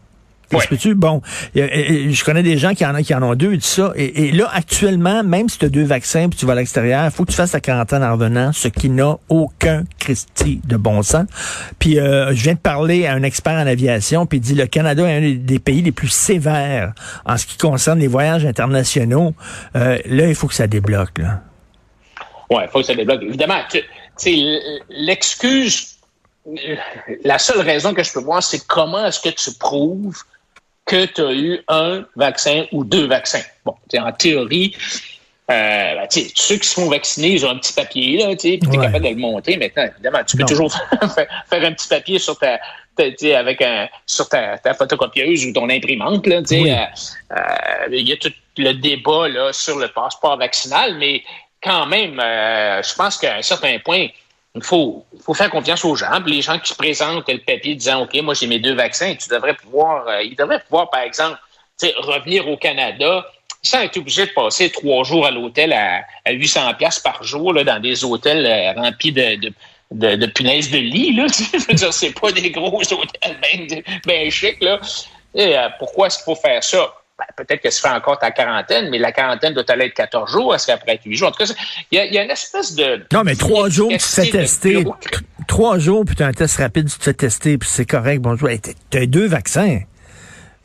Bon, 0.95 1.21
je 1.55 2.23
connais 2.23 2.43
des 2.43 2.57
gens 2.57 2.73
qui 2.73 2.85
en, 2.85 2.93
qui 3.01 3.13
en 3.13 3.23
ont 3.23 3.35
deux 3.35 3.53
et 3.53 3.57
tout 3.57 3.63
ça. 3.63 3.93
Et, 3.95 4.31
là, 4.31 4.49
actuellement, 4.53 5.23
même 5.23 5.49
si 5.49 5.57
tu 5.59 5.65
as 5.65 5.69
deux 5.69 5.83
vaccins 5.83 6.29
puis 6.29 6.39
tu 6.39 6.45
vas 6.45 6.53
à 6.53 6.55
l'extérieur, 6.55 7.05
il 7.05 7.11
faut 7.11 7.25
que 7.25 7.31
tu 7.31 7.37
fasses 7.37 7.51
ta 7.51 7.59
quarantaine 7.59 8.03
en 8.03 8.11
revenant, 8.13 8.51
ce 8.53 8.67
qui 8.67 8.89
n'a 8.89 9.17
aucun 9.29 9.83
Christi 9.99 10.61
de 10.63 10.77
bon 10.77 11.01
sens. 11.01 11.25
Puis 11.79 11.99
euh, 11.99 12.33
je 12.33 12.43
viens 12.43 12.53
de 12.53 12.59
parler 12.59 13.05
à 13.07 13.13
un 13.13 13.23
expert 13.23 13.53
en 13.53 13.67
aviation, 13.67 14.25
puis 14.25 14.37
il 14.39 14.41
dit 14.41 14.55
le 14.55 14.67
Canada 14.67 15.07
est 15.07 15.17
un 15.17 15.35
des 15.35 15.59
pays 15.59 15.81
les 15.81 15.91
plus 15.91 16.09
sévères 16.09 16.93
en 17.25 17.37
ce 17.37 17.45
qui 17.45 17.57
concerne 17.57 17.99
les 17.99 18.07
voyages 18.07 18.45
internationaux. 18.45 19.33
Euh, 19.75 19.99
là, 20.05 20.27
il 20.27 20.35
faut 20.35 20.47
que 20.47 20.55
ça 20.55 20.67
débloque. 20.67 21.17
Là. 21.17 21.41
Ouais, 22.49 22.65
il 22.65 22.69
faut 22.69 22.79
que 22.79 22.85
ça 22.85 22.95
débloque. 22.95 23.23
Évidemment, 23.23 23.59
l'excuse 24.89 25.93
la 27.23 27.39
seule 27.39 27.61
raison 27.61 27.93
que 27.93 28.03
je 28.03 28.11
peux 28.11 28.19
voir, 28.19 28.43
c'est 28.43 28.65
comment 28.67 29.05
est-ce 29.05 29.19
que 29.19 29.29
tu 29.29 29.51
prouves 29.57 30.23
que 30.85 31.05
tu 31.05 31.21
as 31.21 31.33
eu 31.33 31.59
un 31.67 32.05
vaccin 32.15 32.65
ou 32.71 32.83
deux 32.83 33.07
vaccins. 33.07 33.43
Bon, 33.65 33.75
en 33.97 34.11
théorie, 34.11 34.75
euh, 35.51 35.95
ben, 35.95 36.07
ceux 36.09 36.55
qui 36.55 36.67
se 36.67 36.73
font 36.73 36.89
vacciner, 36.89 37.29
ils 37.29 37.45
ont 37.45 37.49
un 37.49 37.57
petit 37.57 37.73
papier, 37.73 38.17
là, 38.17 38.35
tu 38.35 38.47
es 38.47 38.59
capable 38.59 39.01
de 39.01 39.09
le 39.09 39.15
monter. 39.15 39.57
Maintenant, 39.57 39.83
évidemment, 39.93 40.23
tu 40.25 40.37
peux 40.37 40.45
toujours 40.45 40.73
faire, 41.15 41.27
un 41.51 41.73
petit 41.73 41.87
papier 41.87 42.17
sur 42.17 42.37
ta, 42.37 42.59
avec 42.97 43.61
un, 43.61 43.89
sur 44.05 44.29
ta, 44.29 44.57
photocopieuse 44.73 45.45
ou 45.45 45.53
ton 45.53 45.69
imprimante. 45.69 46.25
Là, 46.27 46.37
euh, 46.37 46.75
euh, 47.31 47.87
il 47.91 48.07
y 48.07 48.13
a 48.13 48.17
tout 48.17 48.31
le 48.57 48.73
débat 48.73 49.27
là, 49.27 49.51
sur 49.51 49.77
le 49.77 49.89
passeport 49.89 50.37
vaccinal, 50.37 50.95
mais 50.97 51.23
quand 51.61 51.85
même, 51.87 52.15
je 52.19 52.95
pense 52.95 53.17
qu'à 53.17 53.35
un 53.35 53.41
certain 53.41 53.79
point, 53.79 54.07
il 54.55 54.63
faut, 54.63 55.05
faut 55.23 55.33
faire 55.33 55.49
confiance 55.49 55.83
aux 55.83 55.95
gens. 55.95 56.19
les 56.25 56.41
gens 56.41 56.59
qui 56.59 56.71
se 56.71 56.75
présentent 56.75 57.27
le 57.27 57.39
papier 57.39 57.75
disant 57.75 58.03
OK, 58.03 58.15
moi 58.21 58.33
j'ai 58.33 58.47
mes 58.47 58.59
deux 58.59 58.75
vaccins, 58.75 59.15
tu 59.15 59.29
devrais 59.29 59.55
pouvoir, 59.55 60.07
euh, 60.07 60.21
ils 60.21 60.35
devraient 60.35 60.61
pouvoir, 60.61 60.89
par 60.89 61.01
exemple, 61.01 61.37
revenir 61.97 62.47
au 62.47 62.55
Canada 62.55 63.25
sans 63.61 63.81
être 63.81 63.97
obligé 63.97 64.25
de 64.25 64.31
passer 64.31 64.69
trois 64.69 65.03
jours 65.03 65.25
à 65.25 65.31
l'hôtel 65.31 65.73
à, 65.73 66.31
800 66.31 66.73
pièces 66.75 66.99
par 66.99 67.23
jour 67.23 67.53
là, 67.53 67.63
dans 67.63 67.79
des 67.79 68.03
hôtels 68.03 68.45
euh, 68.45 68.79
remplis 68.79 69.11
de, 69.11 69.35
de 69.35 69.53
de, 69.93 70.25
punaises 70.25 70.71
de 70.71 70.77
lit, 70.77 71.13
là. 71.13 71.27
Je 71.53 71.67
veux 71.67 71.73
dire, 71.73 71.93
c'est 71.93 72.19
pas 72.19 72.31
des 72.31 72.49
gros 72.49 72.81
hôtels 72.81 73.37
bien 73.41 73.81
ben 74.05 74.31
chics, 74.31 74.61
là. 74.61 74.79
Euh, 75.35 75.69
pourquoi 75.79 76.07
est-ce 76.07 76.17
qu'il 76.17 76.25
faut 76.25 76.35
faire 76.35 76.63
ça? 76.63 76.93
Ben, 77.17 77.25
peut-être 77.37 77.61
que 77.61 77.69
se 77.69 77.79
fait 77.79 77.89
encore 77.89 78.17
ta 78.17 78.31
quarantaine, 78.31 78.89
mais 78.89 78.97
la 78.97 79.11
quarantaine 79.11 79.53
doit 79.53 79.69
aller 79.69 79.85
être 79.85 79.93
14 79.93 80.31
jours. 80.31 80.55
Est-ce 80.55 80.65
qu'après 80.65 80.99
8 81.05 81.15
jours? 81.15 81.27
En 81.27 81.31
tout 81.31 81.45
cas, 81.45 81.53
il 81.91 82.11
y, 82.11 82.17
a 82.17 82.23
une 82.23 82.31
espèce 82.31 82.73
de. 82.73 83.05
Non, 83.13 83.23
mais 83.23 83.35
trois 83.35 83.69
jours, 83.69 83.89
tu 83.91 83.97
te 83.97 84.03
fais 84.03 84.29
tester. 84.29 84.83
Trois 85.47 85.77
jours, 85.77 86.05
puis 86.05 86.15
tu 86.15 86.23
as 86.23 86.27
un 86.27 86.33
test 86.33 86.57
rapide, 86.57 86.89
tu 86.89 86.97
te 86.97 87.03
fais 87.03 87.13
tester, 87.13 87.57
puis 87.59 87.69
c'est 87.71 87.85
correct. 87.85 88.19
Bonjour. 88.19 88.49
tu 88.89 88.97
as 88.97 89.05
deux 89.05 89.27
vaccins. 89.27 89.81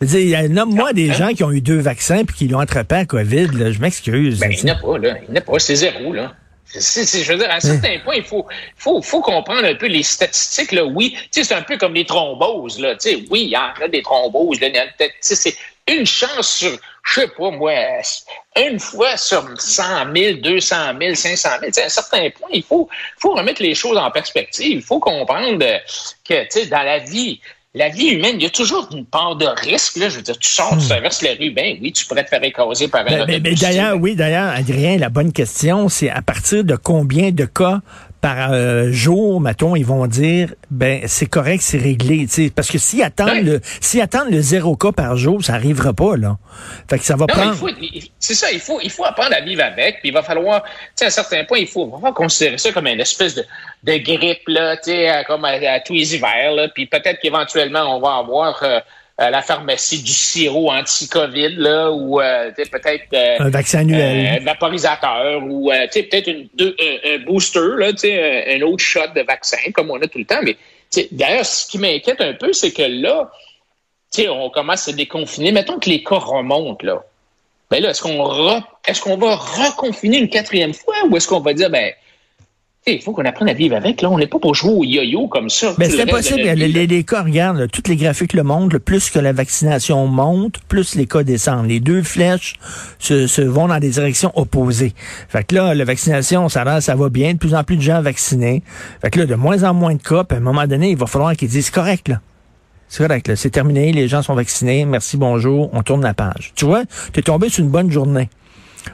Il 0.01 0.29
y 0.29 0.35
a 0.35 0.47
nomme-moi 0.49 0.93
des 0.93 1.13
gens 1.13 1.35
qui 1.35 1.43
ont 1.43 1.51
eu 1.51 1.61
deux 1.61 1.81
vaccins 1.81 2.25
puis 2.25 2.37
qui 2.37 2.49
l'ont 2.49 2.61
attrapé 2.61 2.95
à 2.95 3.05
COVID. 3.05 3.49
Là. 3.49 3.73
Je 3.73 3.81
m'excuse. 3.81 4.39
Ben, 4.39 4.53
il 4.53 4.65
n'y 4.65 4.71
en 4.71 4.77
a 4.77 4.79
pas, 4.79 4.99
là. 4.99 5.17
Il 5.29 5.33
n'y 5.33 5.39
en 5.39 5.43
a 5.43 5.45
pas. 5.45 5.59
C'est 5.59 5.75
zéro, 5.75 6.13
là. 6.13 6.35
je 6.73 7.33
veux 7.33 7.39
dire, 7.39 7.51
à 7.51 7.57
un 7.57 7.61
certain 7.61 7.99
point, 8.05 8.15
il 8.15 8.23
faut, 8.23 8.47
faut, 8.77 9.03
faut 9.03 9.21
comprendre 9.21 9.65
un 9.65 9.75
peu 9.75 9.87
les 9.87 10.05
statistiques. 10.05 10.73
Là. 10.73 10.85
Oui, 10.85 11.17
c'est 11.31 11.53
un 11.53 11.63
peu 11.63 11.77
comme 11.77 11.95
les 11.95 12.05
thromboses. 12.05 12.79
Là. 12.79 12.95
oui, 13.31 13.43
il 13.43 13.51
y 13.51 13.57
en 13.57 13.73
a 13.85 13.89
des 13.89 14.03
thromboses. 14.03 14.61
Là. 14.61 14.69
C'est 15.21 15.55
une 15.89 16.07
chance 16.07 16.49
sur, 16.49 16.79
je 17.05 17.21
sais 17.21 17.29
pas 17.29 17.51
moi, 17.51 17.73
une 18.57 18.79
fois 18.79 19.17
sur 19.17 19.45
100 19.59 19.83
000, 20.15 20.39
200 20.41 20.77
000, 21.01 21.15
500 21.15 21.49
000. 21.61 21.73
à 21.77 21.87
un 21.87 21.89
certain 21.89 22.31
point, 22.31 22.49
il 22.53 22.63
faut, 22.63 22.89
faut 23.19 23.35
remettre 23.35 23.63
les 23.63 23.75
choses 23.75 23.97
en 23.97 24.11
perspective. 24.11 24.79
Il 24.79 24.83
faut 24.83 25.01
comprendre 25.01 25.59
que, 25.59 26.43
tu 26.45 26.47
sais, 26.51 26.67
dans 26.67 26.83
la 26.83 26.99
vie, 26.99 27.41
la 27.75 27.89
vie 27.89 28.09
humaine, 28.09 28.37
il 28.37 28.43
y 28.43 28.47
a 28.47 28.51
toujours 28.51 28.89
une 28.93 29.05
part 29.05 29.37
de 29.37 29.47
risque. 29.47 29.97
Là. 29.97 30.09
Je 30.09 30.17
veux 30.17 30.23
dire, 30.23 30.39
tu 30.39 30.51
sors, 30.51 30.77
tu 30.79 30.89
traverses 30.89 31.23
la 31.23 31.35
rue, 31.35 31.51
ben 31.51 31.79
oui, 31.81 31.93
tu 31.93 32.07
pourrais 32.07 32.25
te 32.25 32.31
faire 32.31 32.43
écraser 32.43 32.89
par 32.89 33.03
un 33.03 33.05
Ben, 33.05 33.19
ben, 33.19 33.27
ben, 33.27 33.35
autobus. 33.37 33.61
d'ailleurs, 33.61 33.97
oui, 34.01 34.17
d'ailleurs, 34.17 34.49
Adrien, 34.49 34.97
la 34.99 35.09
bonne 35.09 35.33
question, 35.33 35.89
c'est 35.89 36.11
à 36.11 36.23
partir 36.23 36.65
de 36.65 36.77
combien 36.77 37.31
de 37.31 37.45
cas 37.45 37.81
par 38.21 38.53
euh, 38.53 38.91
jour, 38.91 39.41
mettons, 39.41 39.77
ils 39.77 39.87
vont 39.87 40.07
dire, 40.07 40.55
ben 40.71 41.03
c'est 41.07 41.27
correct, 41.27 41.61
c'est 41.63 41.79
réglé, 41.79 42.27
tu 42.27 42.47
sais, 42.47 42.51
parce 42.55 42.69
que 42.71 42.79
s'ils 42.79 43.03
attendent 43.03 43.29
Ouais. 43.29 43.43
le, 43.43 43.61
s'ils 43.81 44.01
attendent 44.01 44.31
le 44.31 44.41
zéro 44.41 44.77
cas 44.77 44.93
par 44.93 45.17
jour, 45.17 45.45
ça 45.45 45.55
arrivera 45.55 45.93
pas 45.93 46.17
là. 46.17 46.37
Fait 46.91 46.99
que 46.99 47.05
ça 47.05 47.15
va 47.15 47.27
Non, 47.29 47.35
prendre. 47.35 47.71
c'est 48.19 48.35
ça, 48.35 48.51
il 48.51 48.59
faut, 48.61 48.81
il 48.83 48.91
faut 48.91 49.05
apprendre 49.05 49.35
à 49.37 49.41
vivre 49.41 49.63
avec, 49.63 50.01
puis 50.01 50.09
il 50.09 50.13
va 50.15 50.23
falloir, 50.23 50.63
tu 50.65 50.71
sais, 50.97 51.05
à 51.05 51.09
un 51.09 51.11
certain 51.11 51.45
point, 51.45 51.59
il 51.59 51.67
faut 51.69 51.87
vraiment 51.87 52.13
considérer 52.13 52.59
ça 52.59 52.73
comme 52.73 52.87
une 52.87 53.01
espèce 53.01 53.35
de, 53.35 53.45
de 53.85 53.97
grippe, 53.99 54.49
là, 54.49 54.77
tu 54.77 54.91
sais, 54.91 55.25
comme 55.27 55.45
à, 55.45 55.51
à 55.51 55.81
tous 55.81 55.93
les 55.95 56.15
hivers, 56.15 56.53
là, 56.53 56.69
puis 56.75 56.87
peut-être 56.87 57.21
qu'éventuellement, 57.21 57.97
on 57.97 58.01
va 58.01 58.17
avoir 58.17 58.61
euh, 58.63 58.81
à 59.19 59.31
la 59.31 59.43
pharmacie 59.43 60.01
du 60.03 60.13
sirop 60.13 60.71
anti-COVID, 60.71 61.57
là, 61.57 61.91
ou 61.91 62.21
euh, 62.21 62.53
peut-être 62.53 63.05
euh, 63.13 63.37
Un 63.41 63.51
vaccin 63.51 63.79
euh, 63.79 63.83
annuel. 63.83 64.39
un 64.41 64.45
vaporisateur, 64.45 65.43
ou 65.45 65.73
euh, 65.73 65.87
tu 65.87 65.93
sais, 65.95 66.03
peut-être 66.05 66.29
une, 66.29 66.49
deux- 66.55 66.77
un, 66.81 67.15
un 67.15 67.19
booster, 67.25 67.61
là, 67.79 67.93
tu 67.93 67.99
sais, 67.99 68.47
un, 68.49 68.57
un 68.59 68.63
autre 68.63 68.85
shot 68.85 69.09
de 69.17 69.23
vaccin, 69.23 69.59
comme 69.75 69.91
on 69.91 70.01
a 70.01 70.07
tout 70.07 70.19
le 70.19 70.25
temps, 70.25 70.41
mais 70.43 70.57
d'ailleurs, 71.11 71.45
ce 71.45 71.67
qui 71.67 71.79
m'inquiète 71.79 72.21
un 72.21 72.33
peu, 72.35 72.53
c'est 72.53 72.71
que 72.73 72.83
là, 72.83 73.31
tu 74.15 74.23
sais, 74.23 74.29
on 74.29 74.51
commence 74.51 74.87
à 74.89 74.93
déconfiner. 74.93 75.51
Mettons 75.53 75.79
que 75.79 75.91
les 75.91 76.03
cas 76.03 76.17
remontent, 76.17 76.87
là. 76.87 77.03
Ben 77.71 77.83
là, 77.83 77.91
est-ce 77.91 78.01
qu'on 78.01 78.17
re- 78.25 78.63
est-ce 78.87 79.03
qu'on 79.03 79.19
va 79.19 79.35
reconfiner 79.37 80.17
une 80.19 80.31
quatrième 80.31 80.73
fois 80.73 80.95
ou 81.11 81.17
est-ce 81.17 81.29
qu'on 81.29 81.41
va 81.41 81.53
dire, 81.53 81.69
ben, 81.69 81.93
il 82.93 83.03
faut 83.03 83.13
qu'on 83.13 83.25
apprenne 83.25 83.49
à 83.49 83.55
vivre 83.55 83.77
avec, 83.77 84.03
là. 84.03 84.11
On 84.11 84.19
n'est 84.19 84.27
pas 84.27 84.39
pour 84.39 84.55
jouer 84.55 84.73
au 84.73 84.85
yo-yo 84.85 85.29
comme 85.29 85.49
ça. 85.49 85.69
Tout 85.69 85.75
c'est 85.79 85.89
le 85.89 85.95
reste 85.95 85.97
de 85.99 86.11
impossible. 86.11 86.43
notre 86.45 86.89
Les, 86.95 87.05
cas, 87.05 87.23
regarde, 87.23 87.59
là, 87.59 87.69
tous 87.69 87.89
les 87.89 87.97
graphiques 87.97 88.33
le 88.33 88.43
montrent, 88.43 88.75
là, 88.75 88.81
plus 88.81 89.11
que 89.11 89.19
la 89.19 89.33
vaccination 89.33 90.07
monte, 90.07 90.59
plus 90.69 90.95
les 90.95 91.07
cas 91.07 91.23
descendent. 91.23 91.69
Les 91.69 91.81
deux 91.81 92.03
flèches 92.03 92.55
se, 92.99 93.27
se 93.27 93.43
vont 93.43 93.69
dans 93.69 93.79
des 93.79 93.91
directions 93.91 94.33
opposées. 94.35 94.93
Fait 95.29 95.45
que 95.45 95.55
là, 95.55 95.75
la 95.75 95.85
vaccination, 95.85 96.49
ça 96.49 96.65
va, 96.65 96.81
ça 96.81 96.95
va 96.95 97.09
bien, 97.09 97.35
de 97.35 97.39
plus 97.39 97.55
en 97.55 97.65
plus 97.65 97.77
de 97.77 97.83
gens 97.83 98.01
vaccinés. 98.01 98.63
Fait 99.03 99.11
que 99.11 99.21
là, 99.21 99.27
de 99.27 99.35
moins 99.35 99.65
en 99.65 99.75
moins 99.75 99.95
de 99.95 100.03
cas, 100.03 100.25
puis 100.25 100.37
à 100.37 100.41
un 100.41 100.43
moment 100.43 100.67
donné, 100.67 100.91
il 100.91 100.97
va 100.97 101.07
falloir 101.07 101.35
qu'ils 101.37 101.49
disent, 101.49 101.67
c'est 101.67 101.75
correct, 101.75 102.09
là. 102.09 102.21
C'est 102.89 103.07
correct. 103.07 103.35
C'est 103.35 103.51
terminé, 103.51 103.93
les 103.93 104.09
gens 104.09 104.23
sont 104.23 104.35
vaccinés, 104.35 104.87
merci, 104.87 105.19
bonjour, 105.19 105.69
on 105.75 105.83
tourne 105.83 106.03
la 106.03 106.15
page. 106.15 106.53
Tu 106.55 106.65
vois, 106.65 106.85
t'es 107.13 107.23
tombé 107.23 107.51
sur 107.51 107.63
une 107.63 107.71
bonne 107.71 107.91
journée. 107.91 108.31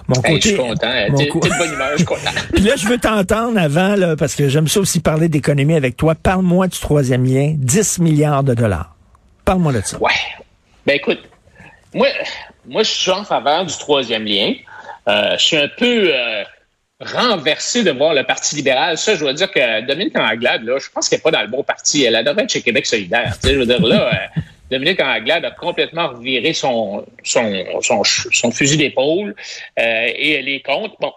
Mon 0.09 0.17
Hey, 0.23 0.35
côté, 0.35 0.41
je 0.41 0.49
suis 0.49 0.57
content. 0.57 0.91
mon 1.11 1.27
co- 1.27 1.41
bonne 1.41 1.73
humeur, 1.73 1.89
je 1.93 1.97
suis 1.99 2.05
content. 2.07 2.31
puis 2.55 2.63
là, 2.63 2.77
je 2.77 2.87
veux 2.89 2.99
t'entendre 2.99 3.59
avant, 3.59 3.95
là, 3.97 4.17
parce 4.17 4.35
que 4.35 4.49
j'aime 4.49 4.69
ça 4.69 4.81
aussi 4.81 5.01
parler 5.01 5.29
d'économie 5.29 5.75
avec 5.77 5.97
toi. 5.97 6.15
Parle-moi 6.15 6.67
du 6.69 6.79
troisième 6.79 7.25
lien, 7.25 7.53
10 7.57 7.99
milliards 8.01 8.45
de 8.45 8.55
dollars. 8.55 8.95
Parle-moi 9.45 9.73
de 9.73 9.81
ça. 9.83 9.99
Ouais. 9.99 10.11
Ben 10.87 10.97
écoute, 10.97 11.21
moi, 11.95 12.09
moi, 12.67 12.83
je 12.83 12.91
suis 12.91 13.11
en 13.11 13.25
faveur 13.25 13.65
du 13.67 13.77
troisième 13.79 14.25
lien. 14.25 14.53
Euh, 15.09 15.37
je 15.39 15.43
suis 15.43 15.57
un 15.57 15.69
peu 15.69 16.11
euh, 16.15 16.43
renversé 17.01 17.83
de 17.83 17.91
voir 17.91 18.15
le 18.15 18.25
Parti 18.25 18.57
libéral. 18.57 18.97
Ça, 18.99 19.15
je 19.15 19.21
dois 19.21 19.33
dire 19.33 19.51
que 19.51 19.87
Dominique 19.87 20.17
Anglade, 20.19 20.63
là, 20.65 20.79
je 20.79 20.89
pense 20.93 21.09
qu'elle 21.09 21.19
n'est 21.19 21.23
pas 21.23 21.31
dans 21.31 21.43
le 21.43 21.49
bon 21.49 21.63
parti. 21.63 22.05
Elle 22.05 22.23
devrait 22.25 22.45
être 22.45 22.51
chez 22.53 22.63
Québec 22.63 22.87
solidaire. 22.87 23.37
Tu 23.43 23.49
sais, 23.49 23.55
je 23.55 23.59
veux 23.59 23.67
dire, 23.67 23.81
là, 23.85 24.09
euh, 24.15 24.41
Dominique 24.71 25.01
Anglade 25.01 25.45
a 25.45 25.51
complètement 25.51 26.09
reviré 26.09 26.53
son, 26.53 27.05
son, 27.23 27.65
son, 28.03 28.51
fusil 28.51 28.77
d'épaule 28.77 29.35
euh, 29.79 30.07
et 30.15 30.33
elle 30.33 30.49
est 30.49 30.63
contre. 30.63 30.97
Bon, 31.01 31.13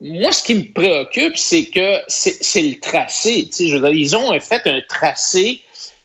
moi, 0.00 0.32
ce 0.32 0.42
qui 0.42 0.54
me 0.54 0.72
préoccupe, 0.72 1.36
c'est 1.36 1.66
que 1.66 2.00
c'est 2.08 2.62
le 2.62 2.80
tracé. 2.80 3.48
Je 3.50 3.76
dire, 3.76 3.88
ils 3.88 4.16
ont 4.16 4.38
fait 4.40 4.66
un 4.66 4.80
tracé 4.88 5.60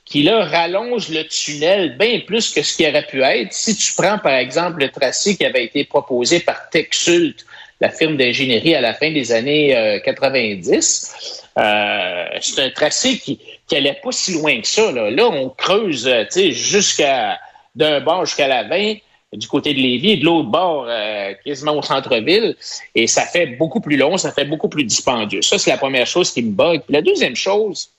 qui 0.06 0.24
là 0.24 0.44
rallonge 0.44 1.08
le 1.10 1.26
tunnel 1.26 1.98
bien 1.98 2.20
plus 2.20 2.54
que 2.54 2.62
ce 2.62 2.76
qui 2.76 2.86
aurait 2.86 3.06
pu 3.06 3.22
être. 3.22 3.54
Si 3.54 3.76
tu 3.76 3.94
prends 3.94 4.20
par 4.20 4.34
exemple 4.34 4.82
le 4.82 4.90
tracé 4.90 5.38
qui 5.38 5.46
avait 5.46 5.64
été 5.64 5.86
proposé 5.86 6.42
par 6.42 6.70
Texult, 6.70 7.46
la 7.82 7.90
firme 7.90 8.16
d'ingénierie 8.16 8.76
à 8.76 8.82
la 8.82 8.94
fin 8.94 9.12
des 9.12 9.32
années 9.32 9.76
euh, 9.76 10.00
90, 10.00 11.42
euh, 11.58 12.26
c'est 12.40 12.62
un 12.62 12.70
tracé 12.70 13.18
qui 13.18 13.40
qui 13.68 13.76
allait 13.76 14.00
pas 14.02 14.12
si 14.12 14.34
loin 14.34 14.62
que 14.62 14.68
ça. 14.68 14.92
Là, 14.92 15.30
on 15.30 15.50
creuse, 15.50 16.08
euh, 16.08 16.26
jusqu'à 16.52 17.40
d'un 17.76 18.02
bord 18.02 18.26
jusqu'à 18.26 18.48
la 18.48 18.64
20 18.64 18.96
du 19.34 19.48
côté 19.48 19.74
de 19.74 19.80
Lévis 19.80 20.12
et 20.12 20.18
de 20.18 20.26
l'autre 20.26 20.50
bord 20.50 20.86
euh, 20.90 21.34
quasiment 21.46 21.78
au 21.78 21.82
centre-ville 21.82 22.56
et 22.96 23.08
ça 23.08 23.26
fait 23.26 23.46
beaucoup 23.46 23.80
plus 23.80 23.96
long, 23.96 24.18
ça 24.18 24.32
fait 24.32 24.46
beaucoup 24.46 24.68
plus 24.68 24.84
dispendieux. 24.84 25.42
Ça 25.42 25.58
c'est 25.58 25.70
la 25.72 25.78
première 25.78 26.06
chose 26.06 26.32
qui 26.32 26.44
me 26.44 26.52
bug. 26.52 26.82
Puis 26.82 26.94
la 26.94 27.02
deuxième 27.02 27.36
chose, 27.36 27.92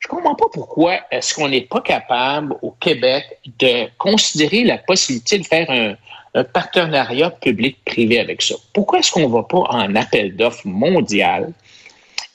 je 0.00 0.06
comprends 0.06 0.34
pas 0.34 0.46
pourquoi 0.52 1.00
est-ce 1.10 1.34
qu'on 1.34 1.48
n'est 1.48 1.62
pas 1.62 1.80
capable 1.80 2.56
au 2.60 2.72
Québec 2.72 3.24
de 3.58 3.88
considérer 3.96 4.64
la 4.64 4.76
possibilité 4.76 5.38
de 5.38 5.46
faire 5.46 5.70
un, 5.70 5.96
un 6.38 6.44
partenariat 6.44 7.30
public-privé 7.30 8.20
avec 8.20 8.42
ça. 8.42 8.54
Pourquoi 8.72 9.00
est-ce 9.00 9.10
qu'on 9.10 9.28
ne 9.28 9.32
va 9.32 9.42
pas 9.42 9.64
en 9.70 9.94
appel 9.96 10.36
d'offres 10.36 10.66
mondial 10.66 11.52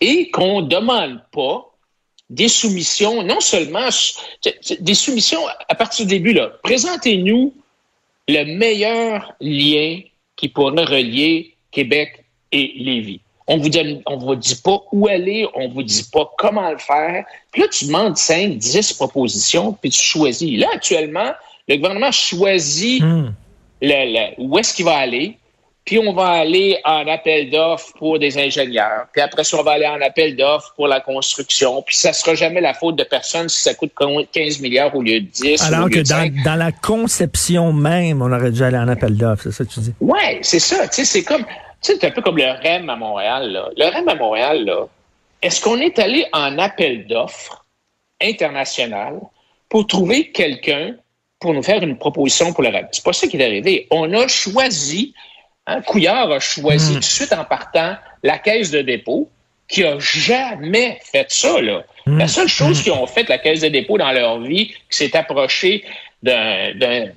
et 0.01 0.29
qu'on 0.31 0.61
ne 0.61 0.67
demande 0.67 1.21
pas 1.31 1.69
des 2.29 2.47
soumissions, 2.47 3.23
non 3.23 3.39
seulement 3.39 3.87
des 4.79 4.93
soumissions 4.93 5.41
à 5.69 5.75
partir 5.75 6.05
du 6.05 6.15
début, 6.15 6.33
là. 6.33 6.51
Présentez-nous 6.63 7.53
le 8.27 8.57
meilleur 8.57 9.33
lien 9.39 10.01
qui 10.35 10.49
pourrait 10.49 10.83
relier 10.83 11.55
Québec 11.71 12.25
et 12.51 12.73
Lévis. 12.77 13.21
On 13.45 13.57
vous 13.57 13.69
donne, 13.69 14.01
on 14.05 14.17
vous 14.17 14.35
dit 14.35 14.55
pas 14.55 14.81
où 14.91 15.07
aller, 15.07 15.47
on 15.53 15.67
vous 15.67 15.83
dit 15.83 16.05
pas 16.11 16.31
comment 16.37 16.71
le 16.71 16.77
faire. 16.77 17.25
Puis 17.51 17.61
là, 17.61 17.67
tu 17.67 17.85
demandes 17.85 18.17
5, 18.17 18.57
10 18.57 18.93
propositions, 18.93 19.73
puis 19.73 19.89
tu 19.89 19.99
choisis. 19.99 20.57
Là, 20.57 20.67
actuellement, 20.73 21.31
le 21.67 21.75
gouvernement 21.75 22.11
choisit 22.11 23.03
Hmm. 23.03 23.33
Le- 23.83 24.13
le- 24.13 24.33
où 24.39 24.57
est-ce 24.57 24.73
qu'il 24.73 24.85
va 24.85 24.95
aller, 24.97 25.37
puis 25.85 25.99
on 25.99 26.13
va 26.13 26.27
aller 26.29 26.79
en 26.85 27.05
appel 27.07 27.49
d'offres 27.49 27.91
pour 27.99 28.17
des 28.17 28.37
ingénieurs, 28.37 29.05
puis 29.11 29.21
après 29.21 29.43
ça, 29.43 29.57
on 29.59 29.63
va 29.63 29.71
aller 29.73 29.85
en 29.85 29.99
appel 30.01 30.35
d'offres 30.37 30.73
pour 30.77 30.87
la 30.87 31.01
construction, 31.01 31.81
puis 31.81 31.93
ça 31.95 32.13
sera 32.13 32.33
jamais 32.35 32.61
la 32.61 32.73
faute 32.73 32.95
de 32.95 33.03
personne 33.03 33.49
si 33.49 33.61
ça 33.61 33.73
coûte 33.73 33.91
15 34.31 34.61
milliards 34.61 34.95
au 34.95 35.01
lieu 35.01 35.19
de 35.19 35.25
10. 35.27 35.61
ou 35.61 35.63
au 35.63 35.67
Alors 35.73 35.89
que 35.89 35.99
dans, 35.99 36.43
dans 36.45 36.55
la 36.55 36.71
conception 36.71 37.73
même, 37.73 38.21
on 38.21 38.31
aurait 38.31 38.51
dû 38.51 38.63
aller 38.63 38.77
en 38.77 38.87
appel 38.87 39.17
d'offres, 39.17 39.43
c'est 39.43 39.51
ça 39.51 39.65
que 39.65 39.69
tu 39.71 39.79
dis? 39.81 39.93
Ouais, 39.99 40.39
c'est 40.41 40.59
ça. 40.59 40.87
Tu 40.87 40.95
sais, 40.95 41.05
c'est 41.05 41.23
comme, 41.23 41.45
c'est 41.81 42.01
un 42.05 42.11
peu 42.11 42.21
comme 42.21 42.37
le 42.37 42.45
REM 42.49 42.89
à 42.89 42.95
Montréal. 42.95 43.51
Là. 43.51 43.69
Le 43.75 43.85
REM 43.93 44.07
à 44.07 44.15
Montréal, 44.15 44.63
là, 44.63 44.87
est-ce 45.41 45.59
qu'on 45.59 45.79
est 45.79 45.99
allé 45.99 46.25
en 46.31 46.57
appel 46.59 47.05
d'offres 47.07 47.65
international 48.21 49.19
pour 49.67 49.85
trouver 49.87 50.31
quelqu'un 50.31 50.95
pour 51.43 51.53
nous 51.53 51.61
faire 51.61 51.83
une 51.83 51.97
proposition 51.97 52.53
pour 52.53 52.63
le 52.63 52.69
REM? 52.69 52.87
C'est 52.93 53.03
pas 53.03 53.11
ça 53.11 53.27
qui 53.27 53.35
est 53.35 53.45
arrivé. 53.45 53.85
On 53.91 54.11
a 54.13 54.27
choisi, 54.29 55.13
hein, 55.67 55.81
Couillard 55.81 56.31
a 56.31 56.39
choisi 56.39 56.93
tout 56.93 56.99
de 56.99 57.03
suite 57.03 57.33
en 57.33 57.43
partant 57.43 57.97
la 58.23 58.37
caisse 58.39 58.71
de 58.71 58.81
dépôt 58.81 59.29
qui 59.67 59.83
a 59.83 59.99
jamais 59.99 60.99
fait 61.03 61.29
ça, 61.29 61.61
là. 61.61 61.83
La 62.05 62.27
seule 62.27 62.47
chose 62.47 62.81
qu'ils 62.81 62.93
ont 62.93 63.07
fait, 63.07 63.27
la 63.27 63.37
caisse 63.37 63.61
de 63.61 63.67
dépôt, 63.67 63.97
dans 63.97 64.11
leur 64.11 64.39
vie, 64.39 64.67
qui 64.67 64.97
s'est 64.97 65.15
approchée 65.17 65.83
d'un, 66.21 67.09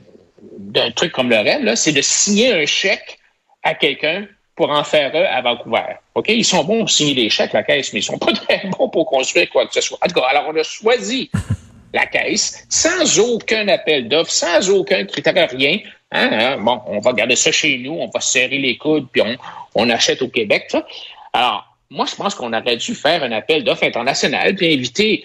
truc 0.95 1.13
comme 1.13 1.31
le 1.31 1.37
REM, 1.37 1.65
là, 1.65 1.77
c'est 1.77 1.93
de 1.93 2.01
signer 2.03 2.53
un 2.53 2.67
chèque 2.67 3.19
à 3.63 3.75
quelqu'un 3.75 4.27
pour 4.57 4.71
en 4.71 4.83
faire 4.83 5.15
un 5.15 5.25
à 5.25 5.43
Vancouver. 5.43 5.97
OK? 6.15 6.27
Ils 6.29 6.45
sont 6.45 6.65
bons 6.65 6.81
pour 6.81 6.91
signer 6.91 7.15
des 7.15 7.31
chèques, 7.31 7.53
la 7.53 7.63
caisse, 7.63 7.93
mais 7.93 8.01
ils 8.01 8.03
sont 8.03 8.19
pas 8.19 8.33
très 8.49 8.63
bons 8.71 8.89
pour 8.89 9.07
construire 9.07 9.49
quoi 9.51 9.67
que 9.67 9.75
ce 9.75 9.81
soit. 9.81 9.99
En 10.03 10.09
tout 10.09 10.21
cas, 10.21 10.27
alors 10.29 10.47
on 10.49 10.57
a 10.57 10.63
choisi 10.63 11.31
la 11.93 12.07
caisse 12.07 12.67
sans 12.69 13.19
aucun 13.19 13.69
appel 13.69 14.09
d'offres, 14.09 14.31
sans 14.31 14.71
aucun 14.71 15.05
critère, 15.05 15.49
rien. 15.51 15.79
Hein, 16.13 16.31
hein, 16.33 16.57
bon, 16.59 16.81
on 16.87 17.01
va 17.01 17.13
garder 17.13 17.37
ça 17.37 17.51
chez 17.51 17.79
nous, 17.79 17.93
on 17.93 18.09
va 18.09 18.21
serrer 18.21 18.59
les 18.59 18.77
coudes, 18.77 19.09
puis 19.11 19.23
on, 19.23 19.37
on 19.75 19.91
achète 19.91 20.23
au 20.23 20.29
Québec. 20.29 20.67
Ça. 20.69 20.87
Alors, 21.33 21.67
moi, 21.91 22.07
je 22.09 22.15
pense 22.15 22.35
qu'on 22.35 22.53
aurait 22.53 22.77
dû 22.77 22.95
faire 22.95 23.23
un 23.23 23.33
appel 23.33 23.65
d'offres 23.65 23.85
international, 23.85 24.55
puis 24.55 24.75
inviter 24.75 25.25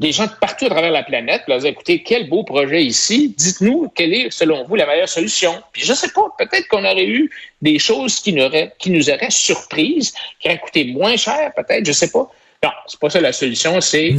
des 0.00 0.12
gens 0.12 0.24
de 0.24 0.32
partout 0.40 0.64
à 0.64 0.70
travers 0.70 0.90
la 0.90 1.02
planète, 1.02 1.42
leur 1.46 1.58
dire, 1.58 1.68
écoutez, 1.68 2.02
quel 2.02 2.28
beau 2.28 2.42
projet 2.42 2.82
ici, 2.82 3.34
dites-nous 3.36 3.92
quelle 3.94 4.14
est, 4.14 4.30
selon 4.30 4.64
vous, 4.64 4.74
la 4.74 4.86
meilleure 4.86 5.08
solution. 5.08 5.62
Puis 5.72 5.82
je 5.84 5.92
sais 5.92 6.08
pas, 6.08 6.22
peut-être 6.38 6.66
qu'on 6.68 6.84
aurait 6.84 7.06
eu 7.06 7.30
des 7.60 7.78
choses 7.78 8.18
qui 8.20 8.32
nous 8.32 8.44
auraient, 8.44 8.72
qui 8.78 8.90
nous 8.90 9.10
auraient 9.10 9.30
surprises, 9.30 10.14
qui 10.40 10.48
auraient 10.48 10.58
coûté 10.58 10.84
moins 10.84 11.16
cher, 11.16 11.52
peut-être, 11.54 11.84
je 11.84 11.92
sais 11.92 12.10
pas. 12.10 12.30
Non, 12.62 12.70
c'est 12.86 12.98
pas 12.98 13.10
ça 13.10 13.20
la 13.20 13.32
solution, 13.32 13.78
c'est, 13.82 14.16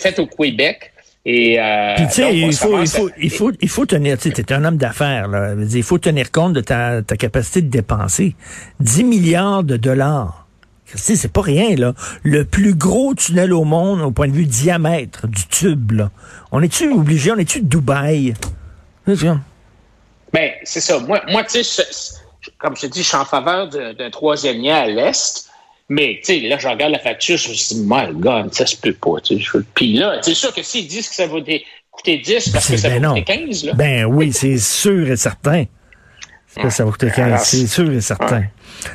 Faites 0.00 0.18
au 0.18 0.26
Québec. 0.26 0.92
Et, 1.26 1.60
euh, 1.60 1.94
Puis 1.96 2.06
tu 2.06 2.12
sais, 2.14 2.36
il 2.36 2.52
faut, 2.54 2.80
il 2.80 2.88
faut, 2.88 3.10
il 3.18 3.30
faut, 3.30 3.52
il 3.60 3.68
faut 3.68 3.86
tenir, 3.86 4.16
tu 4.16 4.30
sais, 4.30 4.52
un 4.52 4.64
homme 4.64 4.78
d'affaires, 4.78 5.28
là. 5.28 5.54
Il 5.54 5.82
faut 5.82 5.98
tenir 5.98 6.30
compte 6.30 6.54
de 6.54 6.62
ta, 6.62 7.02
ta 7.02 7.16
capacité 7.16 7.60
de 7.60 7.68
dépenser. 7.68 8.34
10 8.80 9.04
milliards 9.04 9.62
de 9.62 9.76
dollars. 9.76 10.46
C'est 10.94 11.30
pas 11.30 11.42
rien, 11.42 11.76
là. 11.76 11.92
Le 12.22 12.44
plus 12.44 12.74
gros 12.74 13.14
tunnel 13.14 13.52
au 13.52 13.64
monde 13.64 14.00
au 14.00 14.10
point 14.10 14.28
de 14.28 14.32
vue 14.32 14.46
diamètre 14.46 15.28
du 15.28 15.46
tube, 15.46 15.92
là. 15.92 16.10
On 16.52 16.62
est-tu 16.62 16.90
obligé, 16.90 17.30
on 17.32 17.36
est-tu 17.36 17.60
de 17.60 17.66
Dubaï? 17.66 18.34
C'est 19.06 19.16
ça. 19.16 19.38
Ben, 20.32 20.52
c'est 20.64 20.80
ça. 20.80 20.98
Moi, 21.00 21.22
moi 21.28 21.44
tu 21.44 21.62
sais, 21.62 21.82
comme 22.58 22.76
je 22.76 22.82
te 22.82 22.86
dis, 22.86 23.02
je 23.02 23.08
suis 23.08 23.16
en 23.16 23.24
faveur 23.24 23.68
d'un 23.68 23.92
d'un 23.92 24.10
troisième 24.10 24.60
lien 24.60 24.76
à 24.76 24.86
l'Est, 24.86 25.49
Mais, 25.90 26.20
tu 26.24 26.34
sais, 26.34 26.40
là, 26.48 26.56
je 26.56 26.68
regarde 26.68 26.92
la 26.92 27.00
facture, 27.00 27.36
je 27.36 27.48
me 27.48 27.54
dis, 27.54 27.82
my 27.84 28.20
God, 28.20 28.54
ça 28.54 28.64
se 28.64 28.76
peut 28.76 28.94
pas. 28.94 29.20
tu 29.22 29.42
sais. 29.42 29.58
Puis 29.74 29.94
là, 29.94 30.18
c'est 30.22 30.34
sûr 30.34 30.54
que 30.54 30.62
s'ils 30.62 30.86
disent 30.86 31.08
que 31.08 31.14
ça 31.16 31.26
va 31.26 31.38
coûter 31.90 32.18
10 32.18 32.50
parce 32.50 32.68
que 32.68 32.76
ça 32.76 32.88
Ben 32.88 33.02
va 33.02 33.08
non. 33.08 33.14
coûter 33.20 33.24
15, 33.46 33.64
là. 33.64 33.72
Ben 33.74 34.04
oui, 34.04 34.32
c'est 34.32 34.58
sûr 34.58 35.10
et 35.10 35.16
certain. 35.16 35.64
Ça 36.70 36.84
va 36.84 36.90
coûter 36.90 37.10
15, 37.10 37.18
Alors, 37.18 37.38
c'est 37.40 37.66
sûr 37.66 37.90
et 37.92 38.00
certain. 38.00 38.44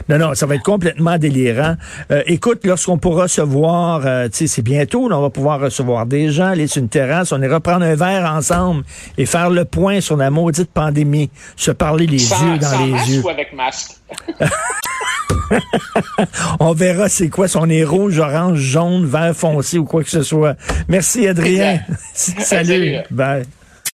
Non, 0.09 0.17
non, 0.17 0.33
ça 0.33 0.45
va 0.45 0.55
être 0.55 0.63
complètement 0.63 1.17
délirant. 1.17 1.75
Euh, 2.11 2.23
écoute, 2.27 2.65
lorsqu'on 2.65 2.97
pourra 2.97 3.23
recevoir, 3.23 4.01
euh, 4.05 4.27
tu 4.27 4.37
sais, 4.39 4.47
c'est 4.47 4.61
bientôt, 4.61 5.07
là, 5.09 5.17
on 5.17 5.21
va 5.21 5.29
pouvoir 5.29 5.59
recevoir 5.59 6.05
des 6.05 6.31
gens, 6.31 6.47
aller 6.47 6.67
sur 6.67 6.81
une 6.81 6.89
terrasse, 6.89 7.31
on 7.31 7.41
ira 7.41 7.59
prendre 7.59 7.85
un 7.85 7.95
verre 7.95 8.25
ensemble 8.31 8.83
et 9.17 9.25
faire 9.25 9.49
le 9.49 9.65
point 9.65 10.01
sur 10.01 10.17
la 10.17 10.29
maudite 10.29 10.71
pandémie, 10.71 11.29
se 11.55 11.71
parler 11.71 12.07
les 12.07 12.19
sans, 12.19 12.45
yeux 12.45 12.57
dans 12.57 12.67
sans 12.67 12.85
les 12.85 12.91
masque 12.91 13.07
yeux. 13.09 13.21
ou 13.23 13.29
avec 13.29 13.53
masque? 13.53 13.91
On 16.59 16.73
verra 16.73 17.07
c'est 17.09 17.29
quoi, 17.29 17.47
si 17.47 17.57
on 17.57 17.69
est 17.69 17.83
rouge, 17.83 18.17
orange, 18.19 18.59
jaune, 18.59 19.05
vert 19.05 19.35
foncé 19.35 19.77
ou 19.77 19.85
quoi 19.85 20.03
que 20.03 20.09
ce 20.09 20.23
soit. 20.23 20.55
Merci, 20.87 21.27
Adrien. 21.27 21.81
Salut. 22.13 22.43
Salut. 22.43 22.95
Bye. 23.11 23.43